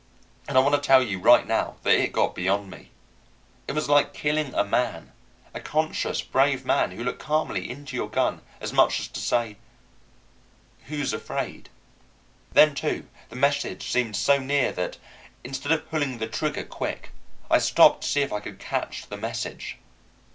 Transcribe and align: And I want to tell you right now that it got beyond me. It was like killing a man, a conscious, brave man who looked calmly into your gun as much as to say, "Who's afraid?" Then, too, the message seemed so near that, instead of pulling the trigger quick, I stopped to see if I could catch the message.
And 0.47 0.57
I 0.57 0.61
want 0.61 0.73
to 0.73 0.81
tell 0.81 1.03
you 1.03 1.19
right 1.19 1.45
now 1.47 1.75
that 1.83 1.93
it 1.93 2.11
got 2.11 2.33
beyond 2.33 2.71
me. 2.71 2.89
It 3.67 3.73
was 3.73 3.87
like 3.87 4.15
killing 4.15 4.51
a 4.55 4.63
man, 4.63 5.11
a 5.53 5.59
conscious, 5.59 6.23
brave 6.23 6.65
man 6.65 6.89
who 6.89 7.03
looked 7.03 7.19
calmly 7.21 7.69
into 7.69 7.95
your 7.95 8.09
gun 8.09 8.41
as 8.59 8.73
much 8.73 8.99
as 8.99 9.07
to 9.09 9.19
say, 9.19 9.57
"Who's 10.87 11.13
afraid?" 11.13 11.69
Then, 12.51 12.73
too, 12.73 13.09
the 13.29 13.35
message 13.35 13.91
seemed 13.91 14.15
so 14.15 14.39
near 14.39 14.71
that, 14.71 14.97
instead 15.43 15.71
of 15.71 15.87
pulling 15.87 16.17
the 16.17 16.25
trigger 16.25 16.63
quick, 16.63 17.11
I 17.51 17.59
stopped 17.59 18.01
to 18.01 18.09
see 18.09 18.21
if 18.21 18.33
I 18.33 18.39
could 18.39 18.57
catch 18.57 19.05
the 19.05 19.17
message. 19.17 19.77